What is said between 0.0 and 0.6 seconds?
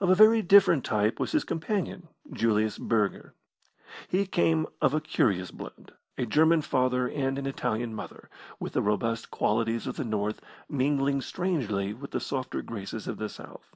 Of a very